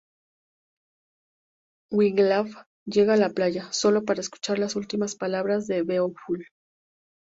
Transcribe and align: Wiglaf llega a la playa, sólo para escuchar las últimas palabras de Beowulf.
Wiglaf 1.93 2.49
llega 2.87 3.13
a 3.13 3.17
la 3.17 3.29
playa, 3.29 3.71
sólo 3.71 4.03
para 4.03 4.21
escuchar 4.21 4.57
las 4.57 4.75
últimas 4.75 5.13
palabras 5.15 5.67
de 5.67 5.83
Beowulf. 5.83 6.47